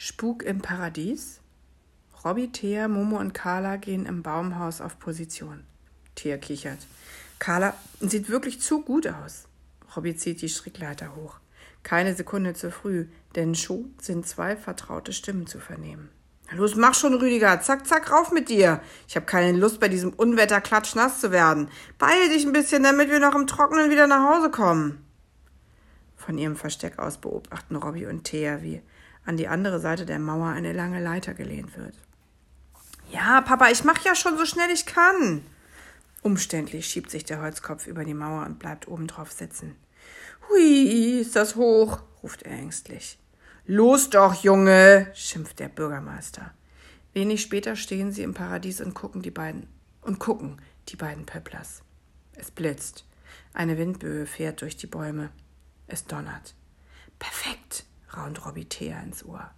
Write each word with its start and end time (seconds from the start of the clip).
Spuk 0.00 0.44
im 0.44 0.60
Paradies? 0.60 1.40
Robby, 2.24 2.52
Thea, 2.52 2.86
Momo 2.86 3.18
und 3.18 3.34
Carla 3.34 3.74
gehen 3.74 4.06
im 4.06 4.22
Baumhaus 4.22 4.80
auf 4.80 5.00
Position. 5.00 5.64
Thea 6.14 6.38
kichert. 6.38 6.78
Carla 7.40 7.74
sieht 7.98 8.28
wirklich 8.28 8.60
zu 8.60 8.82
gut 8.82 9.08
aus. 9.08 9.48
Robby 9.96 10.14
zieht 10.14 10.40
die 10.40 10.48
Strickleiter 10.48 11.16
hoch. 11.16 11.40
Keine 11.82 12.14
Sekunde 12.14 12.54
zu 12.54 12.70
früh, 12.70 13.08
denn 13.34 13.56
schon 13.56 13.92
sind 14.00 14.24
zwei 14.24 14.56
vertraute 14.56 15.12
Stimmen 15.12 15.48
zu 15.48 15.58
vernehmen. 15.58 16.10
Los, 16.52 16.76
mach 16.76 16.94
schon, 16.94 17.14
Rüdiger. 17.14 17.60
Zack, 17.60 17.84
zack, 17.84 18.12
rauf 18.12 18.30
mit 18.30 18.48
dir. 18.50 18.80
Ich 19.08 19.16
habe 19.16 19.26
keine 19.26 19.58
Lust, 19.58 19.80
bei 19.80 19.88
diesem 19.88 20.12
Unwetter 20.12 20.60
klatschnass 20.60 21.20
zu 21.20 21.32
werden. 21.32 21.70
Beeil 21.98 22.28
dich 22.28 22.46
ein 22.46 22.52
bisschen, 22.52 22.84
damit 22.84 23.10
wir 23.10 23.18
noch 23.18 23.34
im 23.34 23.48
Trockenen 23.48 23.90
wieder 23.90 24.06
nach 24.06 24.32
Hause 24.32 24.52
kommen. 24.52 25.04
Von 26.14 26.38
ihrem 26.38 26.54
Versteck 26.54 27.00
aus 27.00 27.18
beobachten 27.18 27.74
Robby 27.74 28.06
und 28.06 28.22
Thea, 28.22 28.62
wie 28.62 28.80
an 29.28 29.36
die 29.36 29.46
andere 29.46 29.78
Seite 29.78 30.06
der 30.06 30.18
Mauer 30.18 30.48
eine 30.48 30.72
lange 30.72 31.02
Leiter 31.02 31.34
gelehnt 31.34 31.76
wird. 31.76 31.94
Ja, 33.12 33.42
Papa, 33.42 33.68
ich 33.68 33.84
mach 33.84 34.02
ja 34.02 34.14
schon 34.14 34.38
so 34.38 34.46
schnell 34.46 34.70
ich 34.70 34.86
kann. 34.86 35.44
Umständlich 36.22 36.86
schiebt 36.86 37.10
sich 37.10 37.24
der 37.24 37.42
Holzkopf 37.42 37.86
über 37.86 38.06
die 38.06 38.14
Mauer 38.14 38.46
und 38.46 38.58
bleibt 38.58 38.88
obendrauf 38.88 39.30
sitzen. 39.30 39.76
Hui, 40.48 41.20
ist 41.20 41.36
das 41.36 41.56
hoch, 41.56 42.00
ruft 42.22 42.44
er 42.44 42.52
ängstlich. 42.52 43.18
Los 43.66 44.08
doch, 44.08 44.32
Junge, 44.42 45.12
schimpft 45.14 45.58
der 45.58 45.68
Bürgermeister. 45.68 46.54
Wenig 47.12 47.42
später 47.42 47.76
stehen 47.76 48.12
sie 48.12 48.22
im 48.22 48.32
Paradies 48.32 48.80
und 48.80 48.94
gucken 48.94 49.20
die 49.20 49.30
beiden 49.30 49.66
und 50.00 50.18
gucken 50.18 50.62
die 50.88 50.96
beiden 50.96 51.26
Pöpplers. 51.26 51.82
Es 52.32 52.50
blitzt. 52.50 53.04
Eine 53.52 53.76
Windböe 53.76 54.24
fährt 54.24 54.62
durch 54.62 54.78
die 54.78 54.86
Bäume. 54.86 55.28
Es 55.86 56.06
donnert. 56.06 56.54
Perfekt, 57.18 57.84
raunt 58.16 58.44
Robby 58.44 58.64
Thea 58.64 59.00
ins 59.00 59.24
Ohr. 59.24 59.50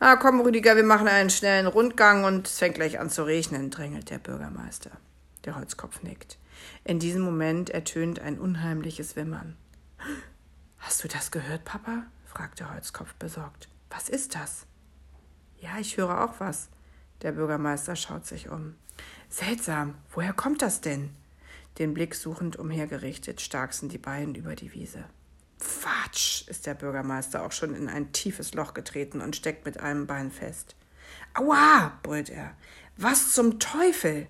Ah, 0.00 0.16
komm, 0.16 0.40
Rüdiger, 0.40 0.76
wir 0.76 0.84
machen 0.84 1.08
einen 1.08 1.30
schnellen 1.30 1.66
Rundgang 1.66 2.24
und 2.24 2.46
es 2.46 2.58
fängt 2.58 2.76
gleich 2.76 3.00
an 3.00 3.10
zu 3.10 3.24
regnen, 3.24 3.70
drängelt 3.70 4.10
der 4.10 4.18
Bürgermeister. 4.18 4.92
Der 5.44 5.56
Holzkopf 5.56 6.02
nickt. 6.02 6.38
In 6.84 6.98
diesem 6.98 7.22
Moment 7.22 7.70
ertönt 7.70 8.20
ein 8.20 8.38
unheimliches 8.38 9.16
Wimmern. 9.16 9.56
Hast 10.78 11.02
du 11.02 11.08
das 11.08 11.30
gehört, 11.30 11.64
Papa? 11.64 12.04
fragte 12.26 12.72
Holzkopf 12.72 13.14
besorgt. 13.14 13.68
Was 13.90 14.08
ist 14.08 14.34
das? 14.34 14.66
Ja, 15.60 15.78
ich 15.80 15.96
höre 15.96 16.22
auch 16.22 16.34
was. 16.38 16.68
Der 17.22 17.32
Bürgermeister 17.32 17.96
schaut 17.96 18.26
sich 18.26 18.48
um. 18.48 18.76
Seltsam, 19.28 19.94
woher 20.10 20.32
kommt 20.32 20.62
das 20.62 20.80
denn? 20.80 21.10
Den 21.78 21.94
Blick 21.94 22.14
suchend 22.14 22.56
umhergerichtet, 22.56 23.40
starksen 23.40 23.88
die 23.88 23.98
beiden 23.98 24.34
über 24.34 24.54
die 24.54 24.72
Wiese. 24.72 25.04
Ist 26.48 26.66
der 26.66 26.74
Bürgermeister 26.74 27.44
auch 27.44 27.52
schon 27.52 27.74
in 27.74 27.88
ein 27.88 28.12
tiefes 28.12 28.54
Loch 28.54 28.72
getreten 28.72 29.20
und 29.20 29.36
steckt 29.36 29.66
mit 29.66 29.80
einem 29.80 30.06
Bein 30.06 30.30
fest. 30.30 30.76
Aua, 31.34 31.92
brüllt 32.02 32.30
er. 32.30 32.54
Was 32.96 33.32
zum 33.32 33.60
Teufel? 33.60 34.26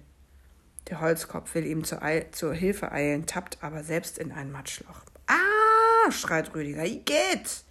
Der 0.88 1.00
Holzkopf 1.00 1.55
will 1.55 1.64
ihm 1.64 1.84
zur, 1.84 2.02
Eil 2.02 2.27
zur 2.33 2.55
Hilfe 2.55 2.91
eilen, 2.91 3.27
tappt 3.27 3.62
aber 3.62 3.84
selbst 3.84 4.19
in 4.19 4.33
ein 4.33 4.50
Matschloch. 4.50 5.02
Ah, 5.27 6.10
schreit 6.10 6.55
Rüdiger, 6.55 6.83
geht! 6.83 7.64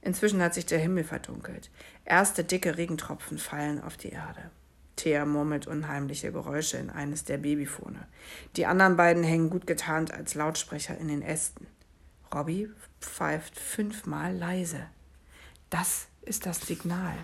Inzwischen 0.00 0.40
hat 0.40 0.54
sich 0.54 0.66
der 0.66 0.78
Himmel 0.78 1.02
verdunkelt. 1.02 1.70
Erste 2.04 2.44
dicke 2.44 2.76
Regentropfen 2.76 3.38
fallen 3.38 3.82
auf 3.82 3.96
die 3.96 4.10
Erde. 4.10 4.50
Thea 4.94 5.24
murmelt 5.24 5.66
unheimliche 5.66 6.30
Geräusche 6.30 6.76
in 6.76 6.90
eines 6.90 7.24
der 7.24 7.38
Babyfone. 7.38 8.06
Die 8.54 8.66
anderen 8.66 8.96
beiden 8.96 9.24
hängen 9.24 9.50
gut 9.50 9.66
getarnt 9.66 10.12
als 10.12 10.34
Lautsprecher 10.34 10.96
in 10.96 11.08
den 11.08 11.22
Ästen. 11.22 11.66
Robby 12.34 12.70
pfeift 13.06 13.58
fünfmal 13.58 14.36
leise. 14.36 14.86
Das 15.70 16.06
ist 16.22 16.46
das 16.46 16.60
Signal. 16.60 17.16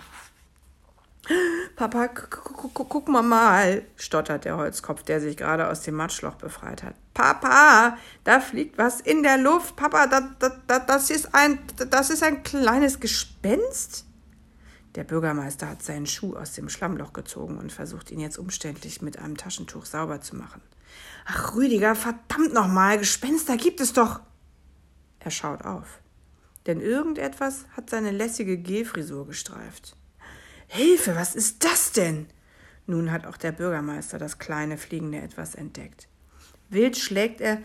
Papa, 1.76 2.08
guck 2.08 3.08
mal 3.08 3.22
mal, 3.22 3.82
stottert 3.96 4.44
der 4.44 4.56
Holzkopf, 4.56 5.04
der 5.04 5.20
sich 5.20 5.36
gerade 5.36 5.68
aus 5.68 5.82
dem 5.82 5.94
Matschloch 5.94 6.34
befreit 6.34 6.82
hat. 6.82 6.94
Papa, 7.14 7.96
da 8.24 8.40
fliegt 8.40 8.76
was 8.76 9.00
in 9.00 9.22
der 9.22 9.38
Luft. 9.38 9.76
Papa, 9.76 10.06
da, 10.08 10.34
da, 10.66 10.78
das, 10.80 11.10
ist 11.10 11.34
ein, 11.34 11.60
das 11.90 12.10
ist 12.10 12.22
ein 12.22 12.42
kleines 12.42 12.98
Gespenst. 12.98 14.04
Der 14.96 15.04
Bürgermeister 15.04 15.68
hat 15.68 15.82
seinen 15.82 16.06
Schuh 16.06 16.34
aus 16.36 16.52
dem 16.52 16.68
Schlammloch 16.68 17.12
gezogen 17.12 17.56
und 17.56 17.72
versucht 17.72 18.10
ihn 18.10 18.20
jetzt 18.20 18.38
umständlich 18.38 19.00
mit 19.00 19.18
einem 19.18 19.36
Taschentuch 19.36 19.86
sauber 19.86 20.20
zu 20.20 20.36
machen. 20.36 20.60
Ach, 21.24 21.54
Rüdiger, 21.54 21.94
verdammt 21.94 22.52
nochmal, 22.52 22.98
Gespenster 22.98 23.56
gibt 23.56 23.80
es 23.80 23.92
doch. 23.92 24.20
Er 25.24 25.30
schaut 25.30 25.64
auf. 25.64 26.00
Denn 26.66 26.80
irgendetwas 26.80 27.66
hat 27.76 27.90
seine 27.90 28.10
lässige 28.10 28.58
Gehfrisur 28.58 29.26
gestreift. 29.26 29.96
Hilfe, 30.66 31.14
was 31.14 31.34
ist 31.34 31.64
das 31.64 31.92
denn? 31.92 32.26
Nun 32.86 33.12
hat 33.12 33.26
auch 33.26 33.36
der 33.36 33.52
Bürgermeister 33.52 34.18
das 34.18 34.38
kleine 34.38 34.76
fliegende 34.76 35.18
etwas 35.18 35.54
entdeckt. 35.54 36.08
Wild 36.70 36.96
schlägt 36.96 37.40
er 37.40 37.58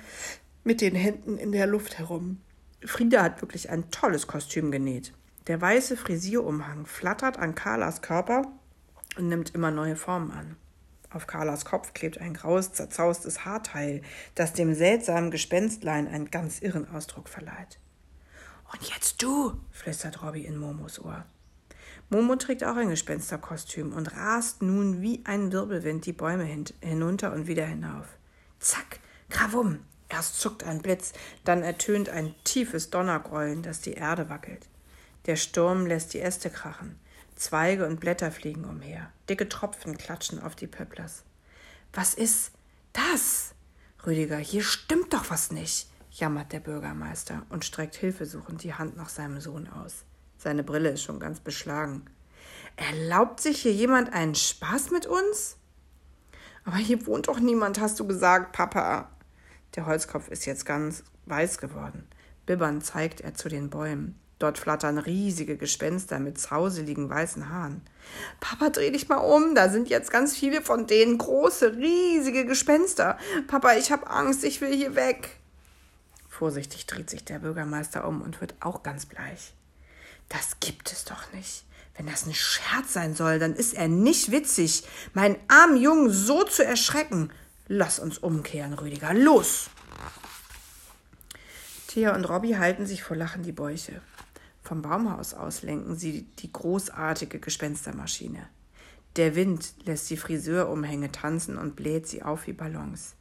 mit 0.63 0.81
den 0.81 0.95
Händen 0.95 1.37
in 1.37 1.51
der 1.51 1.65
Luft 1.65 1.97
herum. 1.97 2.41
Frieda 2.85 3.23
hat 3.23 3.41
wirklich 3.41 3.69
ein 3.69 3.89
tolles 3.89 4.27
Kostüm 4.27 4.69
genäht. 4.69 5.13
Der 5.47 5.59
weiße 5.59 5.97
Frisierumhang 5.97 6.85
flattert 6.85 7.39
an 7.39 7.55
Carlas 7.55 8.01
Körper 8.01 8.51
und 9.17 9.29
nimmt 9.29 9.55
immer 9.55 9.71
neue 9.71 9.95
Formen 9.95 10.31
an. 10.31 10.57
Auf 11.17 11.25
Carlas 11.25 11.65
Kopf 11.65 11.95
klebt 11.95 12.21
ein 12.21 12.35
graues, 12.35 12.73
zerzaustes 12.73 13.43
Haarteil, 13.43 14.03
das 14.35 14.53
dem 14.53 14.75
seltsamen 14.75 15.31
Gespenstlein 15.31 16.07
einen 16.07 16.29
ganz 16.29 16.59
irren 16.59 16.87
Ausdruck 16.87 17.27
verleiht. 17.27 17.79
Und 18.71 18.83
jetzt 18.83 19.23
du, 19.23 19.59
flüstert 19.71 20.21
Robby 20.21 20.45
in 20.45 20.59
Momos 20.59 20.99
Ohr. 21.03 21.25
Momo 22.11 22.35
trägt 22.35 22.63
auch 22.63 22.75
ein 22.75 22.89
Gespensterkostüm 22.89 23.93
und 23.93 24.15
rast 24.15 24.61
nun 24.61 25.01
wie 25.01 25.21
ein 25.25 25.51
Wirbelwind 25.51 26.05
die 26.05 26.13
Bäume 26.13 26.43
hin 26.43 26.65
hinunter 26.81 27.33
und 27.33 27.47
wieder 27.47 27.65
hinauf. 27.65 28.05
Zack, 28.59 28.99
krawum! 29.29 29.79
Erst 30.09 30.39
zuckt 30.39 30.63
ein 30.63 30.83
Blitz, 30.83 31.13
dann 31.43 31.63
ertönt 31.63 32.09
ein 32.09 32.35
tiefes 32.43 32.91
Donnergrollen, 32.91 33.63
das 33.63 33.81
die 33.81 33.93
Erde 33.93 34.29
wackelt. 34.29 34.67
Der 35.25 35.35
Sturm 35.35 35.87
lässt 35.87 36.13
die 36.13 36.21
Äste 36.21 36.51
krachen. 36.51 36.99
Zweige 37.37 37.85
und 37.85 37.99
Blätter 37.99 38.31
fliegen 38.31 38.65
umher. 38.65 39.11
Dicke 39.29 39.47
Tropfen 39.47 39.97
klatschen 39.97 40.41
auf 40.41 40.55
die 40.55 40.67
Pöpplers. 40.67 41.23
Was 41.93 42.15
ist 42.15 42.51
das? 42.93 43.53
Rüdiger, 44.05 44.37
hier 44.37 44.63
stimmt 44.63 45.13
doch 45.13 45.29
was 45.29 45.51
nicht, 45.51 45.87
jammert 46.11 46.51
der 46.51 46.59
Bürgermeister 46.59 47.45
und 47.49 47.63
streckt 47.63 47.95
hilfesuchend 47.95 48.63
die 48.63 48.73
Hand 48.73 48.97
nach 48.97 49.09
seinem 49.09 49.39
Sohn 49.39 49.67
aus. 49.67 50.03
Seine 50.37 50.63
Brille 50.63 50.89
ist 50.89 51.03
schon 51.03 51.19
ganz 51.19 51.39
beschlagen. 51.39 52.05
Erlaubt 52.75 53.39
sich 53.39 53.61
hier 53.61 53.73
jemand 53.73 54.13
einen 54.13 54.35
Spaß 54.35 54.89
mit 54.91 55.05
uns? 55.05 55.57
Aber 56.65 56.77
hier 56.77 57.05
wohnt 57.05 57.27
doch 57.27 57.39
niemand, 57.39 57.79
hast 57.79 57.99
du 57.99 58.07
gesagt, 58.07 58.51
Papa. 58.51 59.11
Der 59.75 59.85
Holzkopf 59.85 60.27
ist 60.27 60.45
jetzt 60.45 60.65
ganz 60.65 61.03
weiß 61.27 61.59
geworden. 61.59 62.07
Bibbern 62.45 62.81
zeigt 62.81 63.21
er 63.21 63.35
zu 63.35 63.47
den 63.47 63.69
Bäumen. 63.69 64.19
Dort 64.39 64.59
flattern 64.59 64.99
riesige 64.99 65.57
Gespenster 65.57 66.19
mit 66.19 66.39
zauseligen 66.39 67.09
weißen 67.09 67.49
Haaren. 67.49 67.81
Papa, 68.39 68.69
dreh 68.69 68.91
dich 68.91 69.09
mal 69.09 69.17
um, 69.17 69.55
da 69.55 69.69
sind 69.69 69.89
jetzt 69.89 70.11
ganz 70.11 70.35
viele 70.35 70.61
von 70.61 70.85
denen 70.85 71.17
große, 71.17 71.75
riesige 71.75 72.45
Gespenster. 72.45 73.17
Papa, 73.47 73.73
ich 73.73 73.91
hab 73.91 74.13
Angst, 74.13 74.43
ich 74.43 74.61
will 74.61 74.73
hier 74.73 74.95
weg. 74.95 75.37
Vorsichtig 76.29 76.85
dreht 76.85 77.09
sich 77.09 77.25
der 77.25 77.39
Bürgermeister 77.39 78.07
um 78.07 78.21
und 78.21 78.39
wird 78.39 78.53
auch 78.59 78.83
ganz 78.83 79.07
bleich. 79.07 79.53
Das 80.29 80.59
gibt 80.59 80.91
es 80.91 81.03
doch 81.03 81.33
nicht. 81.33 81.63
Wenn 81.95 82.05
das 82.05 82.27
ein 82.27 82.33
Scherz 82.35 82.93
sein 82.93 83.15
soll, 83.15 83.39
dann 83.39 83.55
ist 83.55 83.73
er 83.73 83.87
nicht 83.87 84.29
witzig, 84.31 84.83
meinen 85.13 85.37
armen 85.47 85.77
Jungen 85.77 86.11
so 86.11 86.43
zu 86.43 86.63
erschrecken. 86.63 87.31
Lass 87.67 87.97
uns 87.97 88.19
umkehren, 88.19 88.73
Rüdiger. 88.73 89.15
Los! 89.15 89.71
Thea 91.87 92.13
und 92.13 92.25
Robby 92.25 92.51
halten 92.51 92.85
sich 92.85 93.01
vor 93.01 93.17
Lachen 93.17 93.41
die 93.41 93.51
Bäuche. 93.51 93.99
Vom 94.67 94.81
Baumhaus 94.81 95.33
aus 95.33 95.61
lenken 95.61 95.95
sie 95.95 96.23
die 96.39 96.51
großartige 96.51 97.39
Gespenstermaschine. 97.39 98.49
Der 99.15 99.33
Wind 99.33 99.73
lässt 99.85 100.09
die 100.09 100.17
Friseurumhänge 100.17 101.09
tanzen 101.09 101.57
und 101.57 101.77
bläht 101.77 102.05
sie 102.05 102.21
auf 102.21 102.47
wie 102.47 102.51
Ballons. 102.51 103.15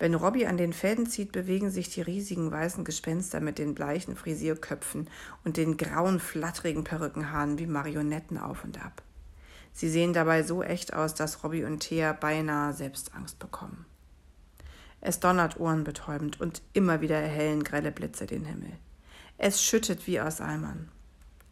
Wenn 0.00 0.16
Robby 0.16 0.46
an 0.46 0.56
den 0.56 0.72
Fäden 0.72 1.06
zieht, 1.06 1.30
bewegen 1.30 1.70
sich 1.70 1.90
die 1.90 2.00
riesigen 2.00 2.50
weißen 2.50 2.82
Gespenster 2.82 3.38
mit 3.38 3.58
den 3.60 3.76
bleichen 3.76 4.16
Frisierköpfen 4.16 5.08
und 5.44 5.58
den 5.58 5.76
grauen, 5.76 6.18
flatterigen 6.18 6.82
Perückenhaaren 6.82 7.60
wie 7.60 7.68
Marionetten 7.68 8.36
auf 8.36 8.64
und 8.64 8.84
ab. 8.84 9.00
Sie 9.72 9.88
sehen 9.88 10.12
dabei 10.12 10.42
so 10.42 10.64
echt 10.64 10.92
aus, 10.92 11.14
dass 11.14 11.44
Robby 11.44 11.62
und 11.62 11.78
Thea 11.78 12.14
beinahe 12.14 12.74
selbst 12.74 13.14
Angst 13.14 13.38
bekommen. 13.38 13.86
Es 15.00 15.20
donnert 15.20 15.60
ohrenbetäubend 15.60 16.40
und 16.40 16.62
immer 16.72 17.00
wieder 17.00 17.16
erhellen 17.16 17.62
grelle 17.62 17.92
Blitze 17.92 18.26
den 18.26 18.44
Himmel. 18.44 18.72
Es 19.42 19.62
schüttet 19.62 20.06
wie 20.06 20.20
aus 20.20 20.40
Eimern. 20.40 20.90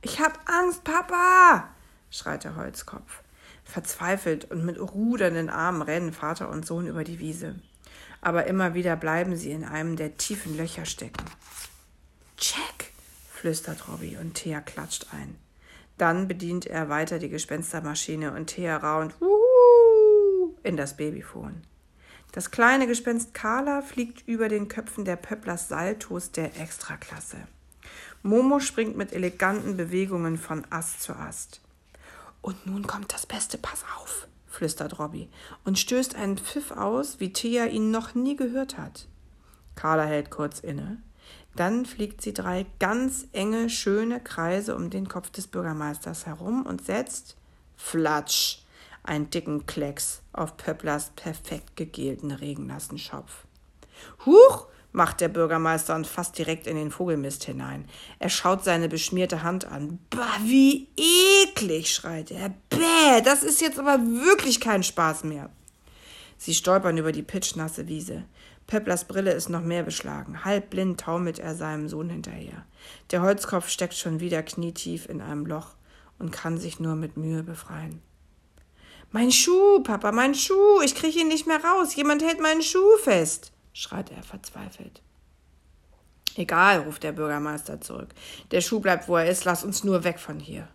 Ich 0.02 0.20
hab 0.20 0.38
Angst, 0.48 0.84
Papa! 0.84 1.68
schreit 2.10 2.44
der 2.44 2.56
Holzkopf. 2.56 3.22
Verzweifelt 3.64 4.50
und 4.50 4.64
mit 4.64 4.78
rudernden 4.78 5.50
Armen 5.50 5.82
rennen 5.82 6.12
Vater 6.12 6.48
und 6.48 6.64
Sohn 6.64 6.86
über 6.86 7.04
die 7.04 7.18
Wiese 7.18 7.56
aber 8.20 8.46
immer 8.46 8.74
wieder 8.74 8.96
bleiben 8.96 9.36
sie 9.36 9.52
in 9.52 9.64
einem 9.64 9.96
der 9.96 10.16
tiefen 10.16 10.56
Löcher 10.56 10.84
stecken. 10.84 11.24
Check, 12.36 12.92
flüstert 13.30 13.88
Robby 13.88 14.16
und 14.16 14.34
Thea 14.34 14.60
klatscht 14.60 15.06
ein. 15.12 15.36
Dann 15.96 16.28
bedient 16.28 16.66
er 16.66 16.88
weiter 16.88 17.18
die 17.18 17.28
Gespenstermaschine 17.28 18.32
und 18.32 18.46
Thea 18.46 18.76
raunt 18.76 19.14
in 20.62 20.76
das 20.76 20.96
Babyfon. 20.96 21.62
Das 22.32 22.50
kleine 22.50 22.86
Gespenst 22.86 23.34
Carla 23.34 23.82
fliegt 23.82 24.26
über 24.28 24.48
den 24.48 24.68
Köpfen 24.68 25.04
der 25.04 25.16
Pöpplers 25.16 25.68
Saltos 25.68 26.30
der 26.30 26.60
Extraklasse. 26.60 27.38
Momo 28.22 28.60
springt 28.60 28.96
mit 28.96 29.12
eleganten 29.12 29.76
Bewegungen 29.76 30.38
von 30.38 30.66
Ast 30.70 31.02
zu 31.02 31.14
Ast. 31.14 31.60
Und 32.40 32.66
nun 32.66 32.86
kommt 32.86 33.12
das 33.12 33.26
Beste, 33.26 33.58
pass 33.58 33.84
auf, 33.96 34.26
flüstert 34.46 34.98
Robby 34.98 35.28
und 35.64 35.78
stößt 35.78 36.14
einen 36.14 36.38
Pfiff 36.38 36.70
aus, 36.70 37.20
wie 37.20 37.32
Thea 37.32 37.66
ihn 37.66 37.90
noch 37.90 38.14
nie 38.14 38.36
gehört 38.36 38.78
hat. 38.78 39.06
Carla 39.74 40.04
hält 40.04 40.30
kurz 40.30 40.60
inne. 40.60 41.02
Dann 41.54 41.86
fliegt 41.86 42.22
sie 42.22 42.32
drei 42.32 42.66
ganz 42.78 43.26
enge, 43.32 43.68
schöne 43.70 44.20
Kreise 44.20 44.76
um 44.76 44.90
den 44.90 45.08
Kopf 45.08 45.30
des 45.30 45.46
Bürgermeisters 45.46 46.26
herum 46.26 46.66
und 46.66 46.84
setzt 46.84 47.36
Flatsch 47.76 48.58
einen 49.02 49.30
dicken 49.30 49.66
Klecks 49.66 50.22
auf 50.32 50.56
Pöpplers 50.56 51.10
perfekt 51.16 51.76
gegelten, 51.76 52.30
regennassen 52.30 52.98
Schopf. 52.98 53.44
Huch! 54.26 54.66
Macht 54.92 55.20
der 55.20 55.28
Bürgermeister 55.28 55.94
und 55.94 56.06
fasst 56.06 56.38
direkt 56.38 56.66
in 56.66 56.76
den 56.76 56.90
Vogelmist 56.90 57.44
hinein. 57.44 57.86
Er 58.18 58.30
schaut 58.30 58.64
seine 58.64 58.88
beschmierte 58.88 59.42
Hand 59.42 59.66
an. 59.66 59.98
Bah, 60.10 60.38
wie 60.44 60.88
eklig, 60.96 61.94
schreit 61.94 62.30
er. 62.30 62.50
Bäh, 62.70 63.20
das 63.24 63.42
ist 63.42 63.60
jetzt 63.60 63.78
aber 63.78 63.98
wirklich 63.98 64.60
kein 64.60 64.82
Spaß 64.82 65.24
mehr. 65.24 65.50
Sie 66.36 66.54
stolpern 66.54 66.96
über 66.96 67.12
die 67.12 67.22
pitschnasse 67.22 67.88
Wiese. 67.88 68.24
Pöpplers 68.66 69.06
Brille 69.06 69.32
ist 69.32 69.48
noch 69.48 69.62
mehr 69.62 69.82
beschlagen. 69.82 70.44
Halbblind 70.44 71.00
taumelt 71.00 71.38
er 71.38 71.54
seinem 71.54 71.88
Sohn 71.88 72.10
hinterher. 72.10 72.64
Der 73.10 73.22
Holzkopf 73.22 73.68
steckt 73.68 73.94
schon 73.94 74.20
wieder 74.20 74.42
knietief 74.42 75.08
in 75.08 75.20
einem 75.20 75.46
Loch 75.46 75.74
und 76.18 76.32
kann 76.32 76.58
sich 76.58 76.78
nur 76.78 76.94
mit 76.94 77.16
Mühe 77.16 77.42
befreien. 77.42 78.02
Mein 79.10 79.32
Schuh, 79.32 79.80
Papa, 79.82 80.12
mein 80.12 80.34
Schuh, 80.34 80.82
ich 80.84 80.94
kriege 80.94 81.20
ihn 81.20 81.28
nicht 81.28 81.46
mehr 81.46 81.64
raus. 81.64 81.94
Jemand 81.96 82.22
hält 82.22 82.40
meinen 82.40 82.62
Schuh 82.62 82.98
fest, 83.02 83.52
schreit 83.78 84.10
er 84.10 84.24
verzweifelt. 84.24 85.02
Egal, 86.34 86.80
ruft 86.80 87.04
der 87.04 87.12
Bürgermeister 87.12 87.80
zurück. 87.80 88.08
Der 88.50 88.60
Schuh 88.60 88.80
bleibt, 88.80 89.08
wo 89.08 89.16
er 89.16 89.30
ist, 89.30 89.44
lass 89.44 89.62
uns 89.62 89.84
nur 89.84 90.02
weg 90.02 90.18
von 90.18 90.40
hier. 90.40 90.66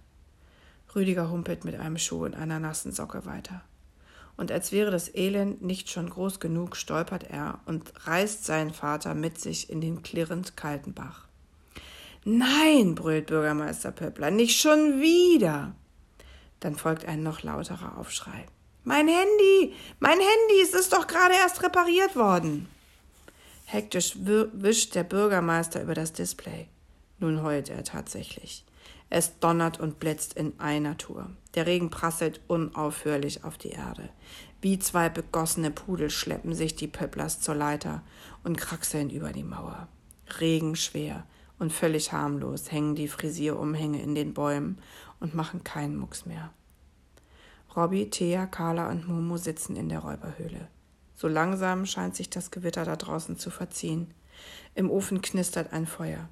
Rüdiger 0.95 1.29
humpelt 1.29 1.65
mit 1.65 1.77
einem 1.77 1.97
Schuh 1.97 2.23
und 2.23 2.33
einer 2.33 2.59
nassen 2.59 2.93
Socke 2.93 3.25
weiter. 3.25 3.61
Und 4.37 4.51
als 4.51 4.71
wäre 4.71 4.89
das 4.89 5.13
Elend 5.13 5.61
nicht 5.61 5.89
schon 5.89 6.09
groß 6.09 6.39
genug, 6.39 6.77
stolpert 6.77 7.23
er 7.29 7.59
und 7.65 7.91
reißt 8.07 8.45
seinen 8.45 8.73
Vater 8.73 9.13
mit 9.15 9.39
sich 9.39 9.69
in 9.69 9.81
den 9.81 10.01
klirrend 10.01 10.55
kalten 10.55 10.93
Bach. 10.93 11.27
Nein, 12.23 12.95
brüllt 12.95 13.27
Bürgermeister 13.27 13.91
Pöppler, 13.91 14.31
nicht 14.31 14.59
schon 14.59 15.01
wieder. 15.01 15.75
Dann 16.61 16.75
folgt 16.75 17.05
ein 17.05 17.21
noch 17.21 17.43
lauterer 17.43 17.97
Aufschrei. 17.97 18.45
Mein 18.85 19.09
Handy! 19.09 19.73
Mein 19.99 20.19
Handy! 20.19 20.61
Es 20.61 20.73
ist 20.73 20.93
doch 20.93 21.05
gerade 21.05 21.33
erst 21.33 21.61
repariert 21.63 22.15
worden! 22.15 22.69
Hektisch 23.65 24.17
wischt 24.17 24.95
der 24.95 25.03
Bürgermeister 25.03 25.81
über 25.81 25.93
das 25.93 26.13
Display. 26.13 26.67
Nun 27.19 27.41
heult 27.41 27.69
er 27.69 27.83
tatsächlich. 27.83 28.65
Es 29.09 29.39
donnert 29.39 29.79
und 29.79 29.99
blitzt 29.99 30.33
in 30.33 30.59
einer 30.59 30.97
Tour. 30.97 31.29
Der 31.55 31.67
Regen 31.67 31.89
prasselt 31.89 32.41
unaufhörlich 32.47 33.43
auf 33.43 33.57
die 33.57 33.69
Erde. 33.69 34.09
Wie 34.61 34.79
zwei 34.79 35.09
begossene 35.09 35.71
Pudel 35.71 36.09
schleppen 36.09 36.55
sich 36.55 36.75
die 36.75 36.87
Pöpplers 36.87 37.39
zur 37.39 37.55
Leiter 37.55 38.01
und 38.43 38.57
kraxeln 38.57 39.09
über 39.09 39.31
die 39.31 39.43
Mauer. 39.43 39.87
Regenschwer 40.39 41.25
und 41.59 41.71
völlig 41.71 42.11
harmlos 42.11 42.71
hängen 42.71 42.95
die 42.95 43.07
Frisierumhänge 43.07 44.01
in 44.01 44.15
den 44.15 44.33
Bäumen 44.33 44.79
und 45.19 45.35
machen 45.35 45.63
keinen 45.63 45.95
Mucks 45.95 46.25
mehr. 46.25 46.51
Robby, 47.75 48.09
Thea, 48.09 48.45
Carla 48.45 48.89
und 48.89 49.07
Momo 49.07 49.37
sitzen 49.37 49.75
in 49.75 49.89
der 49.89 49.99
Räuberhöhle. 49.99 50.67
So 51.15 51.27
langsam 51.27 51.85
scheint 51.85 52.15
sich 52.15 52.29
das 52.29 52.51
Gewitter 52.51 52.85
da 52.85 52.95
draußen 52.95 53.37
zu 53.37 53.49
verziehen. 53.49 54.13
Im 54.75 54.89
Ofen 54.89 55.21
knistert 55.21 55.73
ein 55.73 55.85
Feuer. 55.85 56.27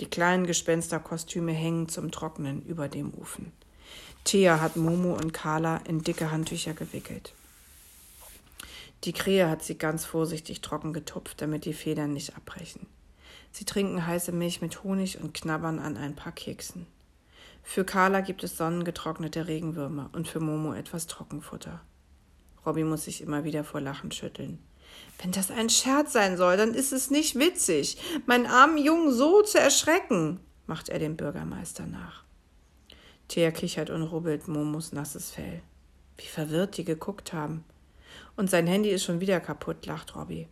Die 0.00 0.06
kleinen 0.06 0.46
Gespensterkostüme 0.46 1.52
hängen 1.52 1.88
zum 1.88 2.10
Trocknen 2.10 2.62
über 2.62 2.88
dem 2.88 3.14
Ofen. 3.14 3.52
Thea 4.24 4.60
hat 4.60 4.76
Momo 4.76 5.14
und 5.14 5.32
Carla 5.32 5.76
in 5.86 6.02
dicke 6.02 6.30
Handtücher 6.30 6.74
gewickelt. 6.74 7.32
Die 9.04 9.12
Krähe 9.12 9.48
hat 9.50 9.62
sie 9.62 9.76
ganz 9.76 10.04
vorsichtig 10.04 10.62
trocken 10.62 10.92
getupft, 10.92 11.42
damit 11.42 11.66
die 11.66 11.74
Federn 11.74 12.14
nicht 12.14 12.36
abbrechen. 12.36 12.86
Sie 13.52 13.64
trinken 13.64 14.06
heiße 14.06 14.32
Milch 14.32 14.62
mit 14.62 14.82
Honig 14.82 15.20
und 15.20 15.34
knabbern 15.34 15.78
an 15.78 15.96
ein 15.96 16.16
paar 16.16 16.32
Keksen. 16.32 16.86
Für 17.62 17.84
Carla 17.84 18.20
gibt 18.20 18.42
es 18.42 18.56
sonnengetrocknete 18.56 19.46
Regenwürmer 19.46 20.10
und 20.12 20.26
für 20.26 20.40
Momo 20.40 20.72
etwas 20.72 21.06
Trockenfutter. 21.06 21.80
Robby 22.66 22.84
muss 22.84 23.04
sich 23.04 23.20
immer 23.20 23.44
wieder 23.44 23.64
vor 23.64 23.80
Lachen 23.80 24.10
schütteln. 24.12 24.58
Wenn 25.20 25.32
das 25.32 25.50
ein 25.50 25.70
Scherz 25.70 26.12
sein 26.12 26.36
soll, 26.36 26.56
dann 26.56 26.74
ist 26.74 26.92
es 26.92 27.10
nicht 27.10 27.38
witzig, 27.38 27.98
meinen 28.26 28.46
armen 28.46 28.78
Jungen 28.78 29.12
so 29.12 29.42
zu 29.42 29.58
erschrecken, 29.58 30.40
macht 30.66 30.88
er 30.88 30.98
dem 30.98 31.16
Bürgermeister 31.16 31.86
nach. 31.86 32.24
Thea 33.28 33.50
kichert 33.50 33.90
und 33.90 34.02
rubbelt 34.02 34.48
Momos 34.48 34.92
nasses 34.92 35.30
Fell. 35.30 35.62
Wie 36.16 36.26
verwirrt 36.26 36.76
die 36.76 36.84
geguckt 36.84 37.32
haben. 37.32 37.64
Und 38.36 38.50
sein 38.50 38.66
Handy 38.66 38.90
ist 38.90 39.04
schon 39.04 39.20
wieder 39.20 39.40
kaputt, 39.40 39.86
lacht 39.86 40.14
Robby. 40.14 40.48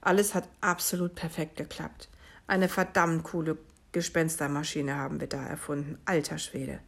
Alles 0.00 0.34
hat 0.34 0.48
absolut 0.60 1.14
perfekt 1.14 1.56
geklappt. 1.56 2.08
Eine 2.46 2.68
verdammt 2.68 3.24
coole 3.24 3.58
Gespenstermaschine 3.92 4.96
haben 4.96 5.20
wir 5.20 5.28
da 5.28 5.44
erfunden. 5.44 5.98
Alter 6.04 6.38
Schwede. 6.38 6.80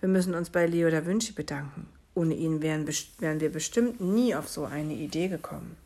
Wir 0.00 0.08
müssen 0.08 0.34
uns 0.34 0.50
bei 0.50 0.66
Leo 0.66 0.90
da 0.90 1.06
Vinci 1.06 1.32
bedanken. 1.32 1.88
Ohne 2.18 2.34
ihn 2.34 2.60
wären, 2.62 2.88
wären 3.20 3.38
wir 3.38 3.52
bestimmt 3.52 4.00
nie 4.00 4.34
auf 4.34 4.48
so 4.48 4.64
eine 4.64 4.94
Idee 4.94 5.28
gekommen. 5.28 5.76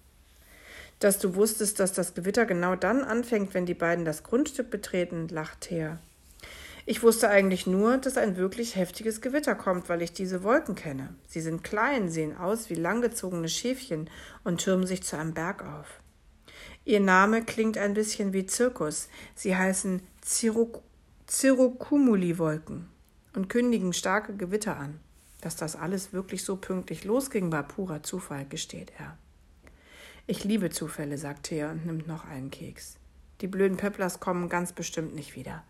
Dass 0.98 1.18
du 1.18 1.34
wusstest, 1.34 1.78
dass 1.78 1.92
das 1.92 2.14
Gewitter 2.14 2.46
genau 2.46 2.74
dann 2.74 3.04
anfängt, 3.04 3.52
wenn 3.52 3.66
die 3.66 3.74
beiden 3.74 4.06
das 4.06 4.22
Grundstück 4.22 4.70
betreten, 4.70 5.28
lacht 5.28 5.60
Thea. 5.60 5.98
Ich 6.86 7.02
wusste 7.02 7.28
eigentlich 7.28 7.66
nur, 7.66 7.98
dass 7.98 8.16
ein 8.16 8.38
wirklich 8.38 8.76
heftiges 8.76 9.20
Gewitter 9.20 9.54
kommt, 9.54 9.90
weil 9.90 10.00
ich 10.00 10.14
diese 10.14 10.42
Wolken 10.42 10.74
kenne. 10.74 11.14
Sie 11.28 11.42
sind 11.42 11.64
klein, 11.64 12.08
sehen 12.08 12.34
aus 12.34 12.70
wie 12.70 12.76
langgezogene 12.76 13.50
Schäfchen 13.50 14.08
und 14.42 14.62
türmen 14.62 14.86
sich 14.86 15.02
zu 15.02 15.18
einem 15.18 15.34
Berg 15.34 15.62
auf. 15.62 16.00
Ihr 16.86 17.00
Name 17.00 17.44
klingt 17.44 17.76
ein 17.76 17.92
bisschen 17.92 18.32
wie 18.32 18.46
Zirkus. 18.46 19.10
Sie 19.34 19.54
heißen 19.54 20.00
Cirrocumuli-Wolken 20.24 22.88
und 23.34 23.50
kündigen 23.50 23.92
starke 23.92 24.34
Gewitter 24.34 24.78
an. 24.78 24.98
Dass 25.42 25.56
das 25.56 25.76
alles 25.76 26.14
wirklich 26.14 26.44
so 26.44 26.56
pünktlich 26.56 27.04
losging, 27.04 27.52
war 27.52 27.64
purer 27.64 28.02
Zufall, 28.02 28.46
gesteht 28.46 28.92
er. 28.98 29.18
Ich 30.26 30.44
liebe 30.44 30.70
Zufälle, 30.70 31.18
sagt 31.18 31.44
Thea 31.44 31.72
und 31.72 31.84
nimmt 31.84 32.06
noch 32.06 32.24
einen 32.24 32.50
Keks. 32.50 32.96
Die 33.40 33.48
blöden 33.48 33.76
Pöpplers 33.76 34.20
kommen 34.20 34.48
ganz 34.48 34.72
bestimmt 34.72 35.14
nicht 35.14 35.34
wieder. 35.34 35.64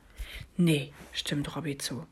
Nee, 0.59 0.93
stimmt 1.13 1.57
Robby 1.57 1.79
zu. 1.79 2.07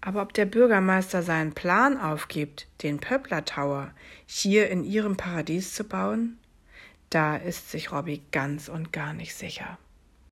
Aber 0.00 0.22
ob 0.22 0.32
der 0.32 0.46
Bürgermeister 0.46 1.22
seinen 1.22 1.52
Plan 1.52 2.00
aufgibt, 2.00 2.66
den 2.82 2.98
Pöppler 2.98 3.44
Tower 3.44 3.92
hier 4.24 4.70
in 4.70 4.82
ihrem 4.82 5.18
Paradies 5.18 5.74
zu 5.74 5.84
bauen, 5.84 6.38
da 7.10 7.36
ist 7.36 7.70
sich 7.70 7.92
Robby 7.92 8.22
ganz 8.32 8.68
und 8.68 8.92
gar 8.92 9.12
nicht 9.12 9.34
sicher. 9.34 9.78